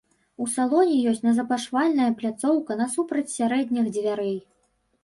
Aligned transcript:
У 0.43 0.45
салоне 0.53 0.95
ёсць 1.11 1.21
назапашвальная 1.27 2.09
пляцоўка 2.23 2.81
насупраць 2.83 3.29
сярэдніх 3.37 3.85
дзвярэй. 3.97 4.37